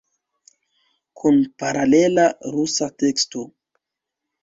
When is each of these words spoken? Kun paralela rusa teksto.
Kun 1.21 1.37
paralela 1.65 2.27
rusa 2.57 2.91
teksto. 3.07 3.49